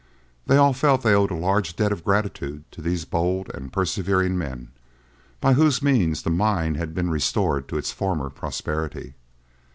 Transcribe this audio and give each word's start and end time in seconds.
They 0.47 0.57
all 0.57 0.73
felt 0.73 1.03
they 1.03 1.13
owed 1.13 1.29
a 1.29 1.35
large 1.35 1.75
debt 1.75 1.91
of 1.91 2.03
gratitude 2.03 2.63
to 2.71 2.81
these 2.81 3.05
bold 3.05 3.51
and 3.53 3.71
persevering 3.71 4.35
men, 4.35 4.69
by 5.39 5.53
whose 5.53 5.83
means 5.83 6.23
the 6.23 6.31
mine 6.31 6.73
had 6.73 6.95
been 6.95 7.11
restored 7.11 7.67
to 7.67 7.77
its 7.77 7.91
former 7.91 8.31
prosperity. 8.31 9.13